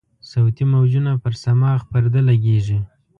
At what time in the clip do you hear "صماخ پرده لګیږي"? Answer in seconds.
1.43-2.79